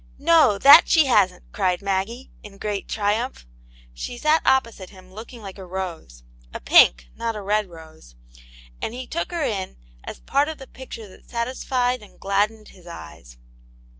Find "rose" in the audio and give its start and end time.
5.67-6.23, 7.69-8.15